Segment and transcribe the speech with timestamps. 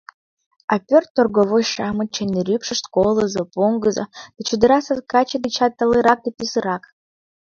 [0.73, 6.83] А пӧрт торговой-шамычын нерӱпшышт колызо, поҥгызо да чодыра саскаче дечат талырак да писырак.